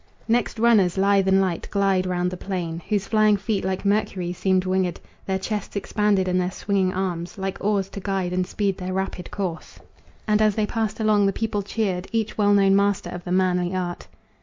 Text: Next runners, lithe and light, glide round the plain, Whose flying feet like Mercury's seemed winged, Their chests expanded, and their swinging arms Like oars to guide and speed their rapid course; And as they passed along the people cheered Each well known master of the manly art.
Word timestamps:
Next 0.27 0.57
runners, 0.57 0.97
lithe 0.97 1.27
and 1.27 1.39
light, 1.39 1.67
glide 1.69 2.07
round 2.07 2.31
the 2.31 2.35
plain, 2.35 2.81
Whose 2.89 3.05
flying 3.05 3.37
feet 3.37 3.63
like 3.63 3.85
Mercury's 3.85 4.35
seemed 4.39 4.65
winged, 4.65 4.99
Their 5.27 5.37
chests 5.37 5.75
expanded, 5.75 6.27
and 6.27 6.41
their 6.41 6.49
swinging 6.49 6.91
arms 6.91 7.37
Like 7.37 7.63
oars 7.63 7.87
to 7.89 7.99
guide 7.99 8.33
and 8.33 8.47
speed 8.47 8.79
their 8.79 8.93
rapid 8.93 9.29
course; 9.29 9.77
And 10.27 10.41
as 10.41 10.55
they 10.55 10.65
passed 10.65 10.99
along 10.99 11.27
the 11.27 11.33
people 11.33 11.61
cheered 11.61 12.07
Each 12.11 12.35
well 12.35 12.55
known 12.55 12.75
master 12.75 13.11
of 13.11 13.23
the 13.25 13.31
manly 13.31 13.75
art. 13.75 14.07